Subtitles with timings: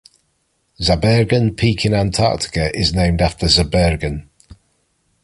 [0.79, 4.25] Zabergan Peak in Antarctica is named after Zabergan.